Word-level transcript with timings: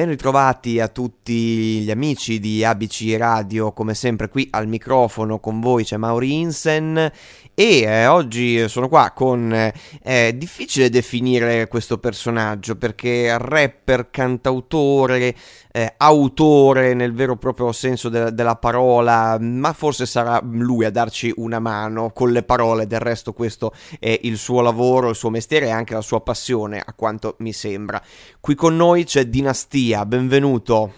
Ben 0.00 0.08
ritrovati 0.08 0.80
a 0.80 0.88
tutti 0.88 1.80
gli 1.80 1.90
amici 1.90 2.40
di 2.40 2.64
ABC 2.64 3.16
Radio, 3.18 3.74
come 3.74 3.92
sempre 3.92 4.30
qui 4.30 4.48
al 4.52 4.66
microfono 4.66 5.40
con 5.40 5.60
voi 5.60 5.84
c'è 5.84 5.98
Mauri 5.98 6.40
Insen 6.40 7.12
e 7.60 7.82
eh, 7.82 8.06
oggi 8.06 8.66
sono 8.70 8.88
qua 8.88 9.10
con... 9.14 9.52
Eh, 9.52 9.74
è 10.02 10.32
difficile 10.32 10.88
definire 10.88 11.68
questo 11.68 11.98
personaggio 11.98 12.76
perché 12.76 13.36
rapper, 13.36 14.08
cantautore, 14.08 15.34
eh, 15.70 15.92
autore 15.98 16.94
nel 16.94 17.12
vero 17.12 17.34
e 17.34 17.36
proprio 17.36 17.70
senso 17.72 18.08
de- 18.08 18.32
della 18.32 18.56
parola, 18.56 19.36
ma 19.38 19.74
forse 19.74 20.06
sarà 20.06 20.40
lui 20.42 20.86
a 20.86 20.90
darci 20.90 21.34
una 21.36 21.58
mano 21.58 22.12
con 22.14 22.32
le 22.32 22.44
parole, 22.44 22.86
del 22.86 23.00
resto 23.00 23.34
questo 23.34 23.74
è 23.98 24.18
il 24.22 24.38
suo 24.38 24.62
lavoro, 24.62 25.10
il 25.10 25.14
suo 25.14 25.28
mestiere 25.28 25.66
e 25.66 25.70
anche 25.70 25.92
la 25.92 26.00
sua 26.00 26.22
passione, 26.22 26.82
a 26.82 26.94
quanto 26.94 27.34
mi 27.40 27.52
sembra. 27.52 28.00
Qui 28.40 28.54
con 28.54 28.74
noi 28.74 29.04
c'è 29.04 29.26
Dinastia, 29.26 30.06
benvenuto. 30.06 30.94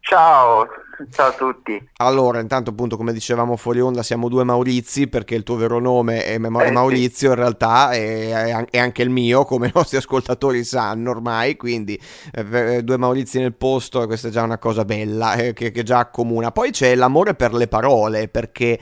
Ciao, 0.00 0.66
ciao 1.10 1.28
a 1.28 1.32
tutti. 1.32 1.90
Allora, 1.96 2.40
intanto 2.40 2.70
appunto 2.70 2.96
come 2.96 3.12
dicevamo 3.12 3.56
fuori 3.56 3.80
onda 3.80 4.02
siamo 4.02 4.28
due 4.28 4.44
Maurizi 4.44 5.08
perché 5.08 5.34
il 5.34 5.42
tuo 5.42 5.56
vero 5.56 5.78
nome 5.78 6.24
è, 6.24 6.38
Ma- 6.38 6.64
eh, 6.64 6.70
Maurizio 6.70 7.28
sì. 7.28 7.34
in 7.34 7.34
realtà 7.34 7.90
è, 7.90 8.66
è, 8.70 8.78
anche 8.78 9.02
il 9.02 9.10
mio 9.10 9.44
come 9.44 9.68
i 9.68 9.72
nostri 9.74 9.96
ascoltatori 9.96 10.64
sanno 10.64 11.10
ormai, 11.10 11.56
quindi 11.56 12.00
eh, 12.32 12.82
due 12.82 12.96
Maurizi 12.96 13.38
nel 13.38 13.54
posto 13.54 14.02
e 14.02 14.06
questa 14.06 14.28
è 14.28 14.30
già 14.30 14.42
una 14.42 14.58
cosa 14.58 14.84
bella 14.84 15.34
eh, 15.34 15.52
che, 15.52 15.70
che 15.70 15.82
già 15.82 15.98
accomuna. 15.98 16.52
Poi 16.52 16.70
c'è 16.70 16.94
l'amore 16.94 17.34
per 17.34 17.52
le 17.52 17.68
parole 17.68 18.28
perché 18.28 18.78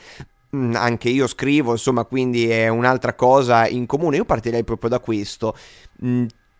mm, 0.54 0.74
anche 0.74 1.08
io 1.08 1.26
scrivo, 1.26 1.72
insomma, 1.72 2.04
quindi 2.04 2.48
è 2.48 2.68
un'altra 2.68 3.14
cosa 3.14 3.66
in 3.66 3.86
comune. 3.86 4.16
Io 4.16 4.24
partirei 4.24 4.64
proprio 4.64 4.90
da 4.90 5.00
questo. 5.00 5.54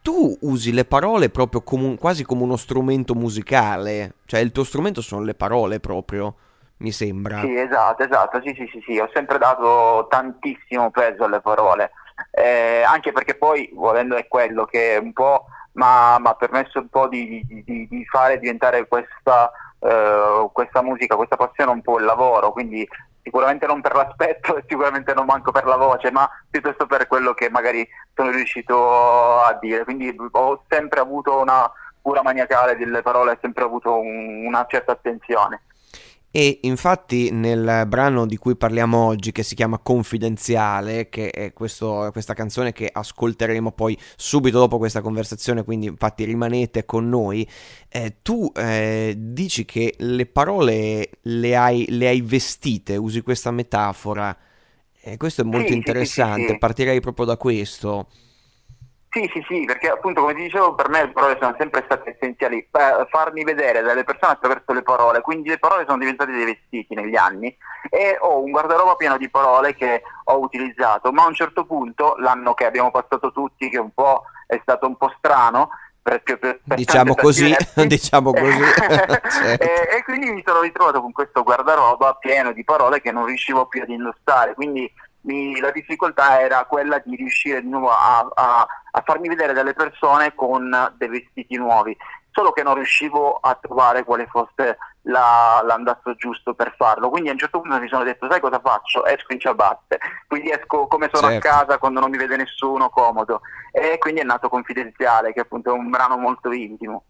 Tu 0.05 0.37
usi 0.43 0.75
le 0.75 0.85
parole 0.85 1.31
proprio 1.31 1.63
come 1.63 1.97
quasi 1.97 2.25
come 2.25 2.43
uno 2.43 2.59
strumento 2.59 3.15
musicale, 3.15 4.17
cioè 4.27 4.41
il 4.41 4.53
tuo 4.53 4.63
strumento 4.63 5.01
sono 5.01 5.25
le 5.25 5.33
parole 5.33 5.81
proprio, 5.81 6.35
mi 6.81 6.93
sembra. 6.93 7.41
Sì, 7.41 7.57
esatto, 7.59 8.03
esatto, 8.03 8.43
sì, 8.45 8.53
sì, 8.55 8.69
sì, 8.71 8.85
sì. 8.87 8.99
ho 8.99 9.09
sempre 9.15 9.39
dato 9.39 10.07
tantissimo 10.11 10.91
peso 10.91 11.25
alle 11.25 11.41
parole, 11.41 11.93
eh, 12.33 12.83
anche 12.87 13.13
perché 13.13 13.35
poi, 13.35 13.71
volendo, 13.73 14.15
è 14.17 14.29
quello 14.29 14.67
che 14.67 14.99
un 15.01 15.15
po' 15.15 15.47
mi 15.73 15.83
ha 15.83 16.37
permesso 16.39 16.81
un 16.81 16.89
po' 16.91 17.09
di, 17.09 17.43
di, 17.49 17.87
di 17.89 18.05
fare 18.05 18.39
diventare 18.39 18.87
questa, 18.87 19.51
uh, 19.79 20.53
questa 20.53 20.83
musica, 20.83 21.17
questa 21.17 21.37
passione 21.37 21.71
un 21.71 21.81
po' 21.81 21.99
il 21.99 22.05
lavoro, 22.05 22.53
quindi 22.53 22.87
sicuramente 23.25 23.67
non 23.67 23.81
per 23.81 23.95
l'aspetto 23.95 24.57
e 24.57 24.65
sicuramente 24.69 25.15
non 25.15 25.25
manco 25.25 25.51
per 25.51 25.65
la 25.65 25.77
voce, 25.77 26.13
ma 26.13 26.31
piuttosto 26.49 26.87
per 26.87 27.07
quello 27.07 27.33
che 27.33 27.49
magari 27.49 27.89
sono 28.15 28.31
riuscito 28.31 29.41
a 29.41 29.57
dire. 29.59 29.83
Quindi 29.85 30.15
ho 30.33 30.63
sempre 30.69 31.01
avuto 31.01 31.41
una 31.41 31.69
cura 32.03 32.23
maniacale 32.23 32.77
delle 32.77 33.01
parole, 33.01 33.33
ho 33.33 33.39
sempre 33.41 33.65
avuto 33.65 33.99
un, 33.99 34.45
una 34.47 34.67
certa 34.69 34.93
attenzione. 34.93 35.63
E 36.37 36.59
infatti 36.63 37.31
nel 37.31 37.85
brano 37.87 38.27
di 38.27 38.37
cui 38.39 38.57
parliamo 38.57 38.99
oggi, 38.99 39.31
che 39.31 39.45
si 39.45 39.55
chiama 39.55 39.79
Confidenziale, 39.79 41.09
che 41.09 41.31
è 41.31 41.53
questo, 41.53 42.09
questa 42.11 42.35
canzone 42.35 42.73
che 42.73 42.91
ascolteremo 42.93 43.71
poi 43.71 43.97
subito 44.17 44.59
dopo 44.59 44.79
questa 44.79 45.01
conversazione, 45.01 45.63
quindi 45.63 45.87
infatti 45.87 46.25
rimanete 46.25 46.85
con 46.87 47.09
noi, 47.09 47.49
eh, 47.89 48.17
tu 48.21 48.51
eh, 48.57 49.15
dici 49.17 49.65
che 49.65 49.95
le 49.97 50.27
parole 50.27 51.09
le 51.21 51.55
hai, 51.55 51.87
le 51.91 52.09
hai, 52.09 52.21
vestite, 52.21 52.97
usi 52.97 53.21
questa 53.21 53.53
metafora. 53.53 54.37
E 55.01 55.17
questo 55.17 55.43
è 55.43 55.45
molto 55.45 55.69
sì, 55.69 55.75
interessante, 55.75 56.47
sì, 56.47 56.53
sì, 56.55 56.59
partirei 56.59 56.99
proprio 56.99 57.27
da 57.27 57.37
questo. 57.37 58.09
Sì, 59.15 59.31
sì, 59.33 59.45
sì, 59.47 59.65
perché 59.65 59.89
appunto 59.89 60.23
come 60.23 60.35
ti 60.35 60.43
dicevo 60.43 60.75
per 60.75 60.89
me 60.89 61.05
le 61.05 61.13
parole 61.13 61.39
sono 61.41 61.55
sempre 61.57 61.83
state 61.85 62.17
essenziali, 62.19 62.59
eh, 62.59 63.07
farmi 63.09 63.45
vedere 63.45 63.81
dalle 63.81 64.03
persone 64.03 64.33
attraverso 64.33 64.73
le 64.73 64.83
parole, 64.83 65.21
quindi 65.21 65.51
le 65.51 65.61
parole 65.61 65.85
sono 65.87 65.99
diventate 65.99 66.33
dei 66.33 66.45
vestiti 66.45 66.97
negli 66.97 67.15
anni 67.15 67.57
e 67.91 68.17
ho 68.19 68.41
un 68.43 68.51
guardaroba 68.51 68.97
pieno 68.97 69.17
di 69.17 69.31
parole 69.31 69.77
che 69.77 70.03
ho 70.25 70.41
utilizzato, 70.41 71.13
ma 71.13 71.23
a 71.23 71.29
un 71.29 71.35
certo 71.35 71.65
punto, 71.65 72.17
l'anno 72.19 72.55
che 72.55 72.67
abbiamo 72.67 72.91
passato 72.91 73.31
tutti, 73.31 73.69
che 73.69 73.79
un 73.79 73.93
po' 73.95 74.25
è 74.49 74.59
stato 74.61 74.89
un 74.89 74.97
po' 74.97 75.15
strano, 75.17 75.69
per, 76.03 76.21
per, 76.23 76.39
per 76.39 76.77
diciamo, 76.77 77.15
così, 77.15 77.55
diciamo 77.87 78.33
così, 78.33 78.63
certo. 79.31 79.65
e, 79.65 79.97
e, 79.97 80.03
quindi 80.03 80.33
mi 80.33 80.43
sono 80.45 80.61
ritrovato 80.61 81.01
con 81.01 81.13
questo 81.13 81.45
guardaroba 81.45 82.17
pieno 82.17 82.51
di 82.51 82.65
parole 82.65 83.01
che 83.01 83.13
non 83.13 83.27
riuscivo 83.27 83.67
più 83.67 83.81
ad 83.81 83.91
indossare, 83.91 84.55
quindi 84.55 84.93
mi, 85.25 85.59
la 85.61 85.71
difficoltà 85.71 86.41
era 86.41 86.65
quella 86.65 87.01
di 87.05 87.17
riuscire 87.17 87.61
di 87.61 87.69
nuovo 87.69 87.91
a, 87.91 88.29
a, 88.35 88.67
a, 88.93 89.03
farmi 89.05 89.29
vedere 89.29 89.53
delle 89.53 89.75
persone 89.75 90.35
con 90.35 90.95
dei 90.97 91.09
vestiti 91.09 91.57
nuovi, 91.57 91.97
solo 92.31 92.53
che 92.53 92.63
non 92.63 92.75
riuscivo 92.75 93.37
a 93.37 93.55
trovare 93.61 94.05
quale 94.05 94.27
fosse 94.27 94.79
la, 95.03 95.63
l'andazzo 95.65 96.15
giusto 96.15 96.55
per 96.55 96.75
farlo. 96.77 97.11
Quindi 97.11 97.29
a 97.29 97.33
un 97.33 97.39
certo 97.39 97.61
punto 97.61 97.81
mi 97.81 97.89
sono 97.89 98.05
detto, 98.05 98.29
sai 98.31 98.41
cosa 98.41 98.61
faccio? 98.63 99.05
Esco 99.05 99.33
in 99.33 99.41
ciabatte, 99.41 99.99
quindi 100.27 100.51
esco 100.51 100.87
come 100.87 101.09
sono 101.13 101.29
certo. 101.29 101.49
a 101.49 101.51
casa 101.51 101.79
quando 101.79 102.01
non 102.01 102.11
mi 102.11 102.19
vede 102.19 102.37
nessuno, 102.37 102.91
comodo. 102.91 103.41
E 103.73 103.99
quindi 103.99 104.21
è 104.21 104.25
nato 104.25 104.49
Confidenziale, 104.49 105.33
che 105.33 105.41
appunto 105.41 105.71
è 105.71 105.73
un 105.73 105.91
brano 105.91 106.17
molto 106.17 106.53
intimo. 106.53 107.05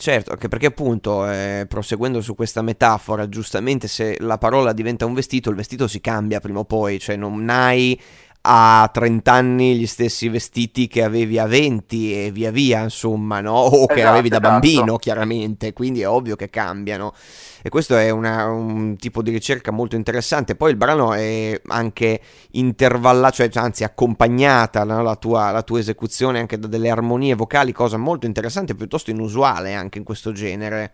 Certo, 0.00 0.30
anche 0.32 0.48
perché 0.48 0.64
appunto, 0.64 1.30
eh, 1.30 1.66
proseguendo 1.68 2.22
su 2.22 2.34
questa 2.34 2.62
metafora, 2.62 3.28
giustamente 3.28 3.86
se 3.86 4.16
la 4.20 4.38
parola 4.38 4.72
diventa 4.72 5.04
un 5.04 5.12
vestito, 5.12 5.50
il 5.50 5.56
vestito 5.56 5.86
si 5.86 6.00
cambia 6.00 6.40
prima 6.40 6.60
o 6.60 6.64
poi, 6.64 6.98
cioè 6.98 7.16
non 7.16 7.46
hai 7.50 8.00
a 8.42 8.88
30 8.90 9.32
anni 9.32 9.76
gli 9.76 9.86
stessi 9.86 10.28
vestiti 10.28 10.88
che 10.88 11.02
avevi 11.02 11.38
a 11.38 11.46
20 11.46 12.26
e 12.26 12.30
via 12.30 12.50
via, 12.50 12.82
insomma, 12.82 13.40
no? 13.40 13.52
O 13.58 13.86
che 13.86 13.94
esatto, 13.94 14.12
avevi 14.12 14.28
da 14.28 14.38
esatto. 14.38 14.50
bambino, 14.52 14.96
chiaramente, 14.96 15.72
quindi 15.72 16.00
è 16.00 16.08
ovvio 16.08 16.36
che 16.36 16.48
cambiano. 16.48 17.12
E 17.62 17.68
questo 17.68 17.96
è 17.96 18.08
una, 18.08 18.46
un 18.46 18.96
tipo 18.96 19.22
di 19.22 19.30
ricerca 19.30 19.70
molto 19.70 19.94
interessante. 19.94 20.56
Poi 20.56 20.70
il 20.70 20.76
brano 20.76 21.12
è 21.12 21.60
anche 21.66 22.20
intervallato, 22.52 23.34
cioè 23.34 23.50
anzi 23.54 23.84
accompagnata 23.84 24.84
no? 24.84 25.02
la, 25.02 25.16
tua, 25.16 25.50
la 25.50 25.62
tua 25.62 25.78
esecuzione 25.78 26.38
anche 26.38 26.58
da 26.58 26.66
delle 26.66 26.88
armonie 26.88 27.34
vocali, 27.34 27.72
cosa 27.72 27.98
molto 27.98 28.24
interessante, 28.24 28.74
piuttosto 28.74 29.10
inusuale 29.10 29.74
anche 29.74 29.98
in 29.98 30.04
questo 30.04 30.32
genere. 30.32 30.92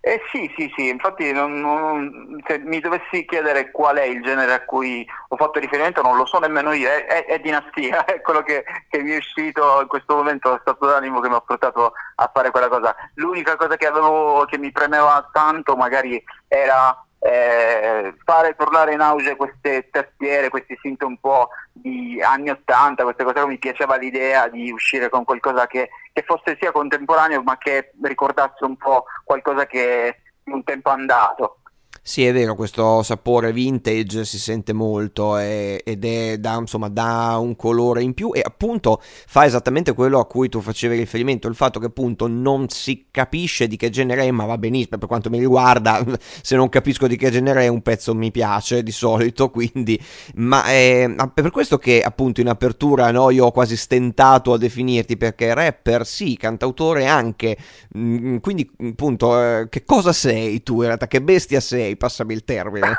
Eh 0.00 0.22
sì, 0.30 0.50
sì, 0.56 0.72
sì, 0.76 0.88
infatti 0.88 1.32
non, 1.32 1.60
non, 1.60 2.40
se 2.46 2.58
mi 2.58 2.78
dovessi 2.78 3.24
chiedere 3.26 3.72
qual 3.72 3.96
è 3.96 4.04
il 4.04 4.22
genere 4.22 4.52
a 4.52 4.64
cui 4.64 5.04
ho 5.28 5.36
fatto 5.36 5.58
riferimento 5.58 6.02
non 6.02 6.16
lo 6.16 6.24
so 6.24 6.38
nemmeno 6.38 6.72
io, 6.72 6.88
è, 6.88 7.04
è, 7.04 7.24
è 7.26 7.40
dinastia, 7.40 8.04
è 8.06 8.20
quello 8.20 8.42
che, 8.42 8.64
che, 8.88 9.02
mi 9.02 9.10
è 9.10 9.16
uscito 9.16 9.80
in 9.82 9.88
questo 9.88 10.14
momento, 10.14 10.54
è 10.54 10.58
stato 10.60 10.86
d'animo 10.86 11.18
che 11.20 11.28
mi 11.28 11.34
ha 11.34 11.40
portato 11.40 11.92
a 12.14 12.30
fare 12.32 12.50
quella 12.52 12.68
cosa. 12.68 12.94
L'unica 13.14 13.56
cosa 13.56 13.76
che, 13.76 13.86
avevo, 13.86 14.44
che 14.44 14.56
mi 14.56 14.70
premeva 14.70 15.28
tanto 15.32 15.74
magari 15.74 16.22
era 16.46 16.96
eh, 17.20 18.14
fare 18.24 18.54
tornare 18.56 18.92
in 18.92 19.00
auge 19.00 19.36
queste 19.36 19.88
tastiere, 19.90 20.50
questi 20.50 20.78
synth 20.80 21.02
un 21.02 21.18
po' 21.18 21.48
di 21.72 22.20
anni 22.22 22.50
80, 22.50 23.02
queste 23.02 23.24
cose 23.24 23.46
mi 23.46 23.58
piaceva 23.58 23.96
l'idea 23.96 24.48
di 24.48 24.70
uscire 24.70 25.08
con 25.08 25.24
qualcosa 25.24 25.66
che, 25.66 25.90
che, 26.12 26.22
fosse 26.22 26.56
sia 26.60 26.72
contemporaneo 26.72 27.42
ma 27.42 27.58
che 27.58 27.92
ricordasse 28.02 28.64
un 28.64 28.76
po' 28.76 29.04
qualcosa 29.24 29.66
che 29.66 30.20
un 30.44 30.62
tempo 30.64 30.90
andato. 30.90 31.58
Sì, 32.02 32.24
è 32.24 32.32
vero, 32.32 32.54
questo 32.54 33.02
sapore 33.02 33.52
vintage 33.52 34.24
si 34.24 34.38
sente 34.38 34.72
molto 34.72 35.36
e, 35.36 35.82
ed 35.84 36.04
è 36.06 36.38
da, 36.38 36.54
insomma, 36.54 36.88
dà 36.88 37.36
un 37.38 37.54
colore 37.54 38.02
in 38.02 38.14
più 38.14 38.30
e 38.32 38.40
appunto 38.42 39.00
fa 39.02 39.44
esattamente 39.44 39.92
quello 39.92 40.18
a 40.18 40.26
cui 40.26 40.48
tu 40.48 40.60
facevi 40.62 40.96
riferimento, 40.96 41.48
il 41.48 41.54
fatto 41.54 41.78
che 41.78 41.86
appunto 41.86 42.26
non 42.26 42.68
si 42.70 43.08
capisce 43.10 43.66
di 43.66 43.76
che 43.76 43.90
genere 43.90 44.24
è, 44.24 44.30
ma 44.30 44.46
va 44.46 44.56
benissimo, 44.56 44.96
per 44.96 45.06
quanto 45.06 45.28
mi 45.28 45.38
riguarda, 45.38 46.02
se 46.42 46.56
non 46.56 46.70
capisco 46.70 47.06
di 47.06 47.16
che 47.16 47.30
genere 47.30 47.64
è 47.64 47.68
un 47.68 47.82
pezzo 47.82 48.14
mi 48.14 48.30
piace 48.30 48.82
di 48.82 48.92
solito, 48.92 49.50
quindi, 49.52 50.00
ma 50.36 50.64
è, 50.64 51.06
per 51.34 51.50
questo 51.50 51.76
che 51.76 52.00
appunto 52.00 52.40
in 52.40 52.48
apertura 52.48 53.10
no, 53.10 53.28
io 53.30 53.46
ho 53.46 53.52
quasi 53.52 53.76
stentato 53.76 54.54
a 54.54 54.58
definirti 54.58 55.18
perché 55.18 55.52
rapper 55.52 56.06
sì, 56.06 56.36
cantautore 56.38 57.04
anche, 57.06 57.56
mm, 57.96 58.38
quindi 58.38 58.70
appunto 58.82 59.38
eh, 59.42 59.68
che 59.68 59.84
cosa 59.84 60.12
sei 60.14 60.62
tu 60.62 60.76
in 60.80 60.86
realtà, 60.86 61.06
che 61.06 61.20
bestia 61.20 61.60
sei? 61.60 61.87
Passami 61.96 62.34
il 62.34 62.44
termine. 62.44 62.96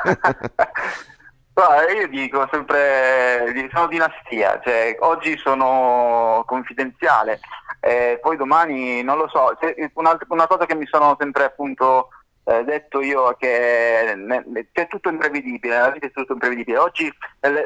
io 2.00 2.08
dico 2.08 2.48
sempre, 2.50 3.68
sono 3.72 3.86
dinastia, 3.86 4.60
cioè, 4.64 4.96
oggi 5.00 5.36
sono 5.36 6.42
confidenziale, 6.46 7.40
eh, 7.80 8.18
poi 8.22 8.36
domani 8.36 9.02
non 9.02 9.18
lo 9.18 9.28
so, 9.28 9.56
una, 9.94 10.18
una, 10.28 10.46
cosa 10.46 10.66
che 10.66 10.74
mi 10.74 10.86
sono 10.86 11.16
sempre 11.18 11.44
appunto 11.44 12.08
eh, 12.44 12.64
detto 12.64 13.00
io 13.00 13.30
è 13.30 13.36
che 13.36 14.66
c'è 14.72 14.86
tutto 14.86 15.08
imprevedibile, 15.08 15.78
la 15.78 15.90
vita 15.90 16.06
è 16.06 16.10
tutto 16.10 16.32
imprevedibile, 16.32 16.78
oggi 16.78 17.12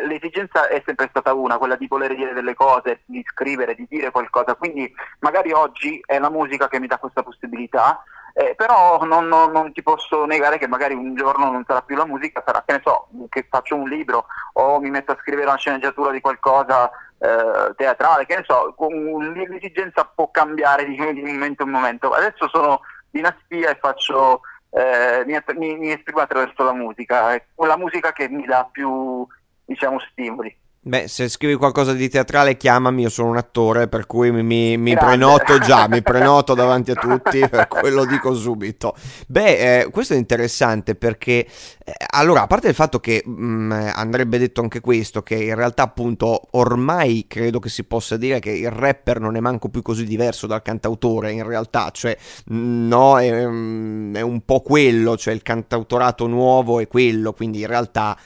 l'esigenza 0.07 0.69
è 0.69 0.83
sempre 0.85 1.07
stata 1.11 1.33
una, 1.33 1.59
quella 1.59 1.77
di 1.77 1.87
voler 1.87 2.15
dire 2.15 2.33
delle 2.33 2.55
cose, 2.55 3.03
di 3.07 3.25
scrivere, 3.27 3.75
di 3.75 3.87
dire 3.89 4.11
qualcosa, 4.11 4.55
quindi 4.55 4.93
magari 5.21 5.53
oggi 5.53 6.01
è 6.05 6.19
la 6.19 6.31
musica 6.31 6.69
che 6.69 6.81
mi 6.81 6.87
dà 6.87 6.99
questa 6.99 7.23
possibilità, 7.23 8.03
eh, 8.37 8.55
però 8.57 9.05
non, 9.05 9.29
non, 9.29 9.53
non, 9.53 9.73
ti 9.73 9.81
posso 9.81 10.25
negare 10.25 10.59
che 10.59 10.67
magari 10.67 10.95
un 10.95 11.15
giorno 11.15 11.53
non 11.53 11.63
sarà 11.65 11.83
più 11.83 11.95
la 11.95 12.05
musica, 12.05 12.43
sarà 12.45 12.65
che 12.67 12.73
ne 12.75 12.81
so, 12.85 13.07
che 13.29 13.47
faccio 13.49 13.77
un 13.77 13.89
libro 13.89 14.27
o 14.55 14.81
mi 14.81 14.91
metto 14.91 15.13
a 15.13 15.19
scrivere 15.21 15.47
una 15.47 15.57
sceneggiatura 15.57 16.11
di 16.11 16.21
qualcosa 16.21 16.91
eh, 17.19 17.75
teatrale, 17.77 18.27
che 18.27 18.37
ne 18.37 18.45
so, 18.45 18.75
l'esigenza 19.21 20.11
può 20.13 20.33
cambiare 20.33 20.85
di, 20.85 20.97
di 21.13 21.23
momento 21.23 21.63
in 21.63 21.71
momento. 21.71 22.11
Adesso 22.11 22.49
sono 22.49 22.81
dinastia 23.09 23.71
e 23.71 23.79
faccio, 23.81 24.41
eh, 24.71 25.23
mi, 25.25 25.41
mi, 25.57 25.79
mi 25.79 25.93
esprimo 25.93 26.19
attraverso 26.19 26.65
la 26.65 26.75
musica, 26.75 27.35
è 27.35 27.45
la 27.59 27.77
musica 27.77 28.13
che 28.13 28.29
mi 28.29 28.45
dà 28.47 28.69
più 28.71 29.25
diciamo, 29.65 30.01
stimoli. 30.11 30.55
Beh, 30.87 31.09
se 31.09 31.31
scrivi 31.31 31.55
qualcosa 31.55 31.95
di 31.95 32.11
teatrale 32.11 32.59
chiamami, 32.59 33.01
io 33.01 33.09
sono 33.09 33.31
un 33.31 33.39
attore, 33.39 33.89
per 33.89 34.07
cui 34.07 34.31
mi, 34.31 34.77
mi, 34.77 34.95
prenoto 34.95 35.59
già, 35.59 35.89
mi 35.89 36.03
prenoto 36.05 36.53
davanti 36.53 36.91
a 36.91 36.95
tutti, 36.95 37.39
per 37.49 37.69
quello 37.69 38.05
dico 38.05 38.35
subito. 38.35 38.95
Beh, 39.27 39.79
eh, 39.81 39.91
questo 39.91 40.13
è 40.13 40.19
interessante 40.19 40.95
perché, 40.95 41.47
eh, 41.83 41.93
allora, 42.11 42.43
a 42.43 42.47
parte 42.47 42.69
il 42.69 42.75
fatto 42.75 43.01
che 43.01 43.23
mh, 43.25 43.33
mm, 43.33 43.73
andrebbe 43.95 44.37
detto 44.37 44.61
anche 44.61 44.81
questo, 44.81 45.23
che 45.23 45.37
in 45.37 45.55
realtà 45.55 45.85
appunto 45.85 46.49
ormai 46.51 47.25
credo 47.27 47.61
che 47.61 47.71
si 47.71 47.85
possa 47.85 48.19
dire 48.19 48.39
che 48.39 48.51
il 48.51 48.71
rapper 48.71 49.21
non 49.21 49.37
è 49.37 49.41
manco 49.41 49.71
più 49.71 49.81
così 49.81 50.05
diverso 50.05 50.47
dal 50.47 50.61
cantautore, 50.61 51.33
in 51.33 51.47
realtà, 51.47 51.89
cioè, 51.95 52.15
no, 52.49 53.19
è, 53.19 53.31
è 53.31 54.21
un 54.21 54.43
po' 54.45 54.61
quello, 54.61 55.17
cioè 55.17 55.33
il 55.33 55.43
cantautorato 55.43 56.27
nuovo 56.27 56.79
è 56.79 56.87
quello, 56.87 57.33
quindi 57.33 57.61
in 57.61 57.69
realtà 57.69 58.19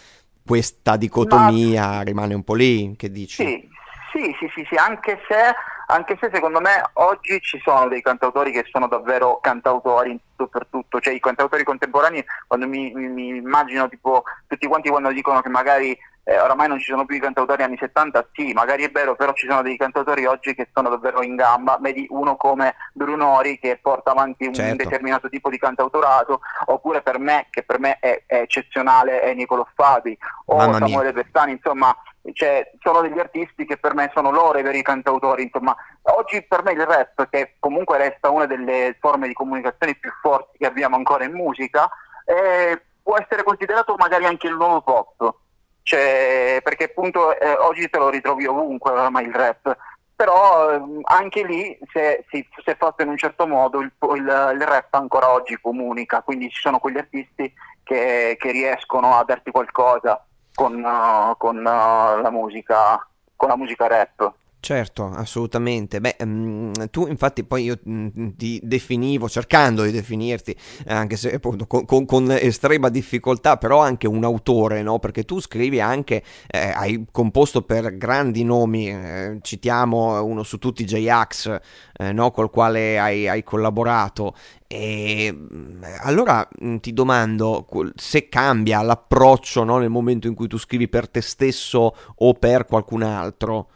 questa 0.49 0.97
dicotomia 0.97 1.89
Ma... 1.89 2.01
rimane 2.01 2.33
un 2.33 2.43
po' 2.43 2.55
lì, 2.55 2.97
che 2.97 3.11
dici? 3.11 3.45
Sì, 3.45 3.69
sì, 4.13 4.35
sì, 4.39 4.51
sì, 4.55 4.67
sì 4.67 4.77
anche, 4.77 5.21
se, 5.29 5.55
anche, 5.89 6.17
se, 6.19 6.31
secondo 6.33 6.59
me 6.61 6.83
oggi 6.95 7.39
ci 7.43 7.61
sono 7.63 7.87
dei 7.87 8.01
cantautori 8.01 8.51
che 8.51 8.65
sono 8.71 8.89
davvero 8.89 9.41
cantautori 9.43 10.13
in 10.13 10.19
tutto 10.35 10.47
per 10.49 10.67
tutto, 10.71 11.01
cioè 11.01 11.13
i 11.13 11.21
cantautori 11.21 11.65
contemporanei 11.65 12.25
quando 12.47 12.67
mi, 12.67 12.91
mi, 12.95 13.09
mi 13.09 13.29
immagino 13.29 13.91
tipo 13.91 14.23
tutti 14.47 14.67
quanti 14.67 14.89
quando 14.89 15.13
dicono 15.13 15.43
che 15.43 15.51
magari 15.51 15.97
eh, 16.29 16.39
oramai 16.39 16.69
non 16.69 16.79
ci 16.79 16.91
sono 16.91 17.07
più 17.07 17.17
i 17.17 17.21
cantautori 17.21 17.63
anni 17.63 17.79
70, 17.79 18.29
sì, 18.35 18.53
magari 18.53 18.85
è 18.85 18.91
vero, 18.91 19.17
però 19.17 19.33
ci 19.33 19.49
sono 19.49 19.63
dei 19.63 19.79
cantautori 19.79 20.27
oggi 20.27 20.55
che 20.55 20.69
sono 20.75 20.91
davvero 20.91 21.23
in 21.23 21.37
gamba, 21.37 21.79
vedi 21.81 22.07
uno 22.11 22.37
come 22.37 22.75
Brunori 22.93 23.59
che 23.59 23.79
porta 23.81 24.11
avanti 24.11 24.45
un 24.45 24.53
certo. 24.53 24.77
determinato 24.77 25.31
tipo 25.31 25.49
di 25.49 25.57
cantautorato, 25.57 26.41
oppure 26.67 27.01
per 27.01 27.19
me, 27.19 27.47
che 27.49 27.63
per 27.63 27.79
me 27.79 27.97
è, 27.99 28.25
è 28.27 28.41
eccezionale, 28.41 29.23
è 29.23 29.33
Nicolo 29.33 29.67
Fabi, 29.75 30.19
o 30.45 30.57
Mamma 30.57 30.77
Samuele 30.77 31.15
mia. 31.15 31.47
Insomma, 31.47 31.97
cioè, 32.35 32.73
sono 32.81 33.01
degli 33.01 33.19
artisti 33.19 33.65
che 33.65 33.79
per 33.79 33.95
me 33.95 34.11
sono 34.13 34.31
loro 34.31 34.59
i 34.59 34.63
veri 34.63 34.83
cantautori, 34.83 35.45
insomma, 35.45 35.75
oggi 36.03 36.43
per 36.43 36.63
me 36.63 36.73
il 36.73 36.85
rap, 36.85 37.27
che 37.31 37.55
comunque 37.59 37.97
resta 37.97 38.29
una 38.29 38.45
delle 38.45 38.99
forme 39.01 39.29
di 39.29 39.33
comunicazione 39.33 39.95
più 39.95 40.11
forti 40.21 40.59
che 40.59 40.67
abbiamo 40.67 40.97
ancora 40.97 41.25
in 41.25 41.33
musica, 41.33 41.89
eh, 42.27 42.83
può 43.03 43.17
essere 43.17 43.45
considerato 43.45 43.95
magari 43.97 44.27
anche 44.27 44.47
il 44.47 44.57
nuovo 44.57 44.83
pop 44.83 45.47
cioè, 45.89 46.61
perché 46.63 46.85
appunto 46.85 47.35
eh, 47.39 47.51
oggi 47.51 47.89
te 47.89 47.97
lo 47.97 48.11
ritrovi 48.11 48.45
ovunque 48.45 48.91
ormai 48.91 49.25
il 49.25 49.35
rap, 49.35 49.75
però 50.15 50.71
eh, 50.71 50.83
anche 51.05 51.47
lì 51.47 51.79
se, 51.91 52.27
se, 52.29 52.47
se, 52.63 52.75
fatto 52.75 53.03
in 53.03 53.09
un 53.09 53.17
certo 53.17 53.47
modo 53.47 53.81
il, 53.81 53.91
il, 54.15 54.53
il, 54.55 54.67
rap 54.67 54.93
ancora 54.93 55.33
oggi 55.33 55.59
comunica, 55.59 56.21
quindi 56.21 56.51
ci 56.51 56.61
sono 56.61 56.79
quegli 56.79 56.99
artisti 56.99 57.51
che, 57.83 58.37
che 58.39 58.51
riescono 58.51 59.17
a 59.17 59.25
darti 59.25 59.51
qualcosa 59.51 60.23
con, 60.55 60.75
uh, 60.75 61.35
con 61.39 61.57
uh, 61.57 62.21
la 62.21 62.31
musica, 62.31 63.09
con 63.35 63.49
la 63.49 63.57
musica 63.57 63.87
rap. 63.87 64.31
Certo, 64.61 65.09
assolutamente. 65.15 66.01
Beh, 66.01 66.17
mm, 66.25 66.73
tu 66.91 67.07
infatti 67.07 67.45
poi 67.45 67.65
io 67.65 67.79
mh, 67.81 68.09
mm, 68.21 68.29
ti 68.37 68.61
definivo, 68.63 69.29
cercando 69.29 69.85
di 69.85 69.93
definirti, 69.93 70.55
anche 70.87 71.17
se 71.17 71.33
appunto 71.33 71.67
con, 71.67 71.85
con, 71.87 72.05
con, 72.05 72.31
estrema 72.33 72.89
difficoltà, 72.89 73.57
però 73.57 73.81
anche 73.81 74.09
un 74.09 74.25
autore, 74.25 74.83
no? 74.83 74.99
Perché 74.99 75.25
tu 75.25 75.41
scrivi 75.41 75.81
anche, 75.81 76.25
eh, 76.49 76.73
hai 76.75 77.07
composto 77.11 77.63
per 77.63 77.97
grandi 77.97 78.43
nomi, 78.43 78.91
eh, 78.91 79.39
citiamo 79.43 80.23
uno 80.25 80.43
su 80.43 80.59
tutti 80.59 80.85
J-Ax, 80.85 81.61
eh, 81.97 82.13
no? 82.13 82.31
Col 82.33 82.51
quale 82.51 82.99
hai, 82.99 83.29
hai 83.29 83.45
collaborato. 83.45 84.35
E 84.67 85.33
mm, 85.33 85.83
allora 86.01 86.47
ti 86.81 86.93
domando 86.93 87.67
se 87.95 88.29
cambia 88.29 88.83
l'approccio 88.83 89.65
no? 89.65 89.79
nel 89.79 89.89
momento 89.89 90.27
in 90.27 90.35
cui 90.35 90.49
tu 90.49 90.59
scrivi 90.59 90.89
per 90.89 91.09
te 91.09 91.21
stesso 91.21 91.95
o 92.17 92.35
per 92.35 92.67
qualcun 92.67 93.03
altro. 93.03 93.69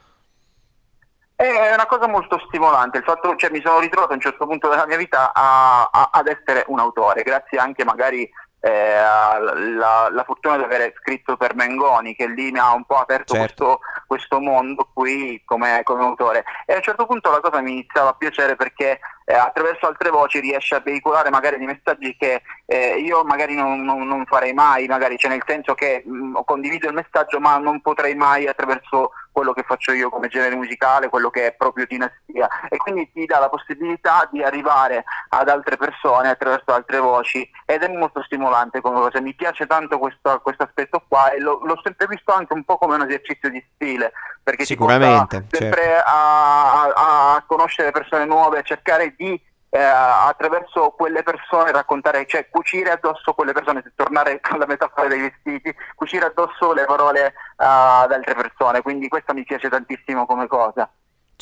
È 1.42 1.74
una 1.74 1.86
cosa 1.86 2.06
molto 2.06 2.38
stimolante, 2.46 2.98
il 2.98 3.04
fatto, 3.04 3.34
cioè, 3.34 3.50
mi 3.50 3.60
sono 3.64 3.80
ritrovato 3.80 4.12
a 4.12 4.14
un 4.14 4.20
certo 4.20 4.46
punto 4.46 4.68
della 4.68 4.86
mia 4.86 4.96
vita 4.96 5.32
a, 5.34 5.88
a, 5.90 6.10
ad 6.12 6.28
essere 6.28 6.62
un 6.68 6.78
autore, 6.78 7.22
grazie 7.22 7.58
anche 7.58 7.84
magari 7.84 8.30
eh, 8.60 8.94
alla, 8.94 10.08
la 10.08 10.22
fortuna 10.24 10.56
di 10.56 10.62
aver 10.62 10.92
scritto 11.00 11.36
per 11.36 11.56
Mengoni, 11.56 12.14
che 12.14 12.28
lì 12.28 12.52
mi 12.52 12.60
ha 12.60 12.72
un 12.72 12.84
po' 12.84 12.94
aperto 12.94 13.34
certo. 13.34 13.64
questo, 13.64 13.80
questo, 14.06 14.40
mondo 14.40 14.88
qui 14.94 15.42
come, 15.44 15.80
come, 15.82 16.04
autore. 16.04 16.44
E 16.64 16.74
a 16.74 16.76
un 16.76 16.82
certo 16.82 17.06
punto 17.06 17.32
la 17.32 17.40
cosa 17.40 17.60
mi 17.60 17.72
iniziava 17.72 18.10
a 18.10 18.14
piacere 18.14 18.54
perché 18.54 19.00
eh, 19.24 19.34
attraverso 19.34 19.88
altre 19.88 20.10
voci 20.10 20.38
riesce 20.38 20.76
a 20.76 20.80
veicolare 20.80 21.30
magari 21.30 21.56
dei 21.58 21.66
messaggi 21.66 22.16
che 22.16 22.42
eh, 22.66 23.00
io 23.00 23.24
magari 23.24 23.56
non, 23.56 23.82
non, 23.82 24.06
non, 24.06 24.24
farei 24.26 24.52
mai, 24.52 24.86
magari 24.86 25.18
cioè 25.18 25.32
nel 25.32 25.42
senso 25.44 25.74
che 25.74 26.04
mh, 26.06 26.14
mm, 26.14 26.36
condivido 26.44 26.86
il 26.86 26.94
messaggio 26.94 27.40
ma 27.40 27.58
non 27.58 27.80
potrei 27.80 28.14
mai 28.14 28.46
attraverso 28.46 29.10
quello 29.32 29.52
che 29.52 29.64
faccio 29.64 29.92
io 29.92 30.10
come 30.10 30.28
genere 30.28 30.54
musicale, 30.54 31.08
quello 31.08 31.30
che 31.30 31.46
è 31.48 31.54
proprio 31.54 31.86
dinastia 31.86 32.68
e 32.68 32.76
quindi 32.76 33.10
ti 33.12 33.24
dà 33.24 33.38
la 33.38 33.48
possibilità 33.48 34.28
di 34.30 34.42
arrivare 34.42 35.04
ad 35.30 35.48
altre 35.48 35.76
persone 35.76 36.28
attraverso 36.28 36.72
altre 36.72 36.98
voci 36.98 37.48
ed 37.64 37.82
è 37.82 37.88
molto 37.88 38.22
stimolante 38.22 38.80
come 38.80 39.00
cosa, 39.00 39.20
mi 39.20 39.34
piace 39.34 39.66
tanto 39.66 39.98
questo, 39.98 40.40
questo 40.42 40.64
aspetto 40.64 41.02
qua 41.08 41.30
e 41.30 41.40
lo, 41.40 41.60
l'ho 41.64 41.80
sempre 41.82 42.06
visto 42.06 42.32
anche 42.32 42.52
un 42.52 42.64
po' 42.64 42.76
come 42.76 42.94
un 42.94 43.02
esercizio 43.02 43.48
di 43.48 43.64
stile 43.74 44.12
perché 44.42 44.64
Sicuramente, 44.64 45.46
ti 45.48 45.56
sempre 45.56 45.82
certo. 45.82 46.10
a, 46.10 46.82
a, 46.82 47.34
a 47.34 47.44
conoscere 47.46 47.90
persone 47.92 48.24
nuove, 48.24 48.58
a 48.58 48.62
cercare 48.62 49.14
di 49.16 49.40
eh, 49.74 49.80
attraverso 49.80 50.90
quelle 50.90 51.22
persone 51.22 51.72
raccontare, 51.72 52.26
cioè 52.26 52.46
cucire 52.50 52.90
addosso 52.90 53.32
quelle 53.32 53.52
persone, 53.52 53.82
tornare 53.96 54.38
alla 54.42 54.66
metafora 54.66 55.08
dei 55.08 55.20
vestiti, 55.20 55.74
cucire 55.94 56.26
addosso 56.26 56.74
le 56.74 56.84
parole 56.84 57.26
uh, 57.26 57.32
ad 57.56 58.12
altre 58.12 58.34
persone, 58.34 58.82
quindi 58.82 59.08
questo 59.08 59.32
mi 59.32 59.44
piace 59.44 59.70
tantissimo 59.70 60.26
come 60.26 60.46
cosa. 60.46 60.90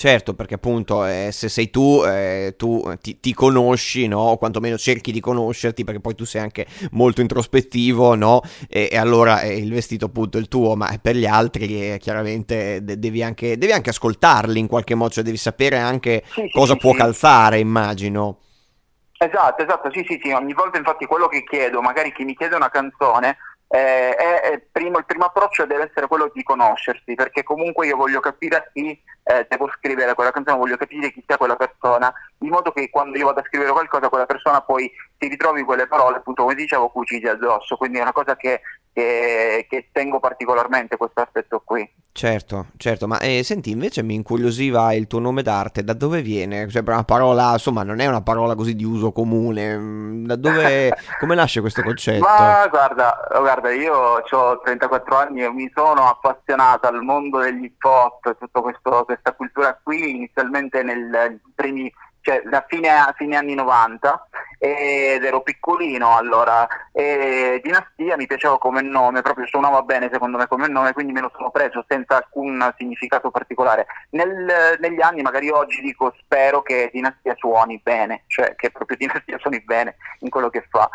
Certo, 0.00 0.32
perché 0.32 0.54
appunto 0.54 1.04
eh, 1.04 1.28
se 1.30 1.50
sei 1.50 1.68
tu, 1.68 2.02
eh, 2.06 2.54
tu 2.56 2.90
ti, 3.02 3.20
ti, 3.20 3.34
conosci, 3.34 4.06
no? 4.08 4.20
O 4.20 4.38
quantomeno 4.38 4.78
cerchi 4.78 5.12
di 5.12 5.20
conoscerti, 5.20 5.84
perché 5.84 6.00
poi 6.00 6.14
tu 6.14 6.24
sei 6.24 6.40
anche 6.40 6.66
molto 6.92 7.20
introspettivo, 7.20 8.14
no? 8.14 8.40
E, 8.70 8.88
e 8.90 8.96
allora 8.96 9.42
eh, 9.42 9.58
il 9.58 9.70
vestito 9.70 10.06
appunto 10.06 10.38
è 10.38 10.40
il 10.40 10.48
tuo, 10.48 10.74
ma 10.74 10.88
per 11.02 11.16
gli 11.16 11.26
altri 11.26 11.98
chiaramente 11.98 12.82
de- 12.82 12.98
devi, 12.98 13.22
anche, 13.22 13.58
devi, 13.58 13.72
anche, 13.72 13.90
ascoltarli 13.90 14.58
in 14.58 14.68
qualche 14.68 14.94
modo, 14.94 15.10
cioè 15.10 15.22
devi 15.22 15.36
sapere 15.36 15.76
anche 15.76 16.22
sì, 16.28 16.48
cosa 16.50 16.72
sì, 16.72 16.78
può 16.78 16.92
sì. 16.92 16.96
calzare, 16.96 17.58
immagino. 17.58 18.38
Esatto, 19.18 19.62
esatto, 19.62 19.90
sì, 19.92 20.02
sì, 20.08 20.18
sì, 20.22 20.30
ogni 20.30 20.54
volta 20.54 20.78
infatti 20.78 21.04
quello 21.04 21.28
che 21.28 21.44
chiedo, 21.44 21.82
magari 21.82 22.10
chi 22.14 22.24
mi 22.24 22.34
chiede 22.34 22.56
una 22.56 22.70
canzone, 22.70 23.36
eh, 23.72 24.16
è, 24.16 24.60
primo, 24.72 24.98
il 24.98 25.04
primo 25.04 25.26
approccio 25.26 25.64
deve 25.64 25.88
essere 25.88 26.08
quello 26.08 26.28
di 26.34 26.42
conoscersi, 26.42 27.14
perché 27.14 27.44
comunque 27.44 27.86
io 27.86 27.96
voglio 27.96 28.18
capire 28.18 28.68
chi 28.72 29.00
eh, 29.22 29.46
devo 29.48 29.70
scrivere 29.76 30.14
quella 30.14 30.32
canzone, 30.32 30.58
voglio 30.58 30.76
capire 30.76 31.12
chi 31.12 31.22
sia 31.24 31.36
quella 31.36 31.54
persona, 31.54 32.12
in 32.38 32.48
modo 32.48 32.72
che 32.72 32.90
quando 32.90 33.16
io 33.16 33.26
vado 33.26 33.38
a 33.38 33.44
scrivere 33.46 33.70
qualcosa 33.70 34.08
quella 34.08 34.26
persona 34.26 34.60
poi 34.60 34.90
si 35.16 35.28
ritrovi 35.28 35.62
quelle 35.62 35.86
parole, 35.86 36.16
appunto 36.16 36.42
come 36.42 36.56
dicevo, 36.56 36.88
cucite 36.88 37.28
addosso, 37.28 37.76
quindi 37.76 37.98
è 37.98 38.02
una 38.02 38.12
cosa 38.12 38.34
che, 38.34 38.60
che, 38.92 39.66
che 39.68 39.88
tengo 39.92 40.20
particolarmente 40.20 40.96
questo 40.96 41.20
aspetto 41.20 41.62
qui. 41.64 41.88
Certo, 42.12 42.66
certo, 42.76 43.06
ma 43.06 43.20
eh, 43.20 43.42
senti, 43.44 43.70
invece 43.70 44.02
mi 44.02 44.14
incuriosiva 44.14 44.92
il 44.94 45.06
tuo 45.06 45.20
nome 45.20 45.42
d'arte, 45.42 45.84
da 45.84 45.94
dove 45.94 46.22
viene? 46.22 46.68
Cioè, 46.68 46.82
una 46.84 47.04
parola, 47.04 47.52
insomma, 47.52 47.84
non 47.84 48.00
è 48.00 48.06
una 48.06 48.20
parola 48.20 48.54
così 48.54 48.74
di 48.74 48.84
uso 48.84 49.12
comune, 49.12 49.76
mm, 49.76 50.26
da 50.26 50.36
dove, 50.36 50.92
come 51.20 51.34
nasce 51.36 51.60
questo 51.60 51.82
concetto? 51.82 52.24
Ma 52.24 52.66
guarda, 52.68 53.26
guarda 53.38 53.70
io 53.70 53.94
ho 53.94 54.60
34 54.60 55.16
anni 55.16 55.44
e 55.44 55.52
mi 55.52 55.70
sono 55.72 56.08
appassionato 56.08 56.88
al 56.88 57.02
mondo 57.02 57.38
degli 57.38 57.64
hip 57.64 57.84
hop, 57.84 58.36
tutta 58.38 58.60
questa 58.60 59.32
cultura 59.32 59.78
qui, 59.82 60.16
inizialmente 60.16 60.82
nei 60.82 61.40
primi 61.54 61.90
cioè 62.20 62.42
da 62.44 62.64
fine, 62.68 62.90
fine, 63.16 63.36
anni 63.36 63.54
90 63.54 64.28
ed 64.58 65.24
ero 65.24 65.40
piccolino 65.42 66.16
allora 66.16 66.66
e 66.92 67.60
Dinastia 67.62 68.16
mi 68.16 68.26
piaceva 68.26 68.58
come 68.58 68.82
nome, 68.82 69.22
proprio 69.22 69.46
suonava 69.46 69.82
bene 69.82 70.10
secondo 70.12 70.36
me 70.36 70.46
come 70.46 70.68
nome, 70.68 70.92
quindi 70.92 71.12
me 71.12 71.22
lo 71.22 71.32
sono 71.34 71.50
preso 71.50 71.84
senza 71.88 72.16
alcun 72.16 72.72
significato 72.76 73.30
particolare. 73.30 73.86
Nel, 74.10 74.76
negli 74.78 75.00
anni, 75.00 75.22
magari 75.22 75.48
oggi 75.48 75.80
dico 75.80 76.14
spero 76.20 76.62
che 76.62 76.90
Dinastia 76.92 77.34
suoni 77.36 77.80
bene, 77.82 78.24
cioè 78.26 78.54
che 78.54 78.70
proprio 78.70 78.96
Dinastia 78.96 79.38
suoni 79.38 79.62
bene 79.62 79.96
in 80.20 80.28
quello 80.28 80.50
che 80.50 80.66
fa. 80.68 80.88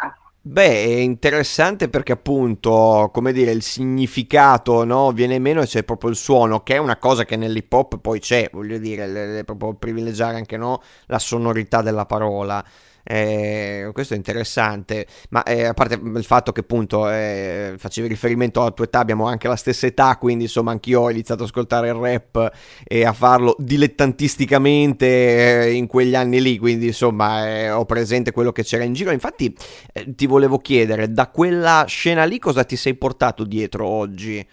Beh, 0.47 0.83
è 0.83 0.97
interessante 0.99 1.89
perché 1.89 2.11
appunto, 2.11 3.09
come 3.11 3.33
dire, 3.33 3.49
il 3.49 3.63
significato 3.63 4.83
no, 4.83 5.11
viene 5.11 5.39
meno 5.39 5.63
e 5.63 5.65
c'è 5.65 5.83
proprio 5.83 6.11
il 6.11 6.15
suono, 6.15 6.61
che 6.61 6.75
è 6.75 6.77
una 6.77 6.97
cosa 6.97 7.25
che 7.25 7.35
nell'hip 7.35 7.73
hop 7.73 7.97
poi 7.97 8.19
c'è, 8.19 8.49
voglio 8.53 8.77
dire, 8.77 9.39
è 9.39 9.43
proprio 9.43 9.73
privilegiare 9.73 10.35
anche 10.37 10.55
no, 10.55 10.83
la 11.07 11.17
sonorità 11.17 11.81
della 11.81 12.05
parola. 12.05 12.63
Eh, 13.01 13.74
questo 13.91 14.13
è 14.13 14.17
interessante, 14.17 15.05
ma 15.29 15.43
eh, 15.43 15.65
a 15.65 15.73
parte 15.73 15.95
il 15.95 16.23
fatto 16.23 16.51
che 16.51 16.61
appunto 16.61 17.09
eh, 17.09 17.75
facevi 17.77 18.07
riferimento 18.07 18.61
alla 18.61 18.71
tua 18.71 18.85
età, 18.85 18.99
abbiamo 18.99 19.25
anche 19.25 19.47
la 19.47 19.55
stessa 19.55 19.85
età, 19.85 20.17
quindi 20.17 20.45
insomma 20.45 20.71
anch'io 20.71 21.01
ho 21.01 21.09
iniziato 21.09 21.43
ad 21.43 21.49
ascoltare 21.49 21.89
il 21.89 21.95
rap 21.95 22.51
e 22.83 23.05
a 23.05 23.13
farlo 23.13 23.55
dilettantisticamente 23.59 25.65
eh, 25.65 25.73
in 25.73 25.87
quegli 25.87 26.15
anni 26.15 26.41
lì, 26.41 26.57
quindi 26.57 26.87
insomma 26.87 27.47
eh, 27.47 27.71
ho 27.71 27.85
presente 27.85 28.31
quello 28.31 28.51
che 28.51 28.63
c'era 28.63 28.83
in 28.83 28.93
giro. 28.93 29.11
Infatti 29.11 29.55
eh, 29.93 30.15
ti 30.15 30.25
volevo 30.25 30.59
chiedere, 30.59 31.11
da 31.11 31.29
quella 31.29 31.85
scena 31.87 32.23
lì 32.25 32.39
cosa 32.39 32.63
ti 32.63 32.75
sei 32.75 32.95
portato 32.95 33.43
dietro 33.43 33.87
oggi? 33.87 34.45